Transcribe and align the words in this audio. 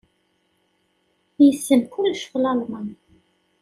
Yessen 1.45 1.81
kullec 1.91 2.21
ɣef 2.25 2.33
Lalman. 2.43 2.87